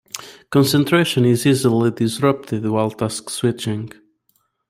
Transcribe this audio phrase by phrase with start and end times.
[0.49, 3.91] Concentration is easily disrupted while task switching.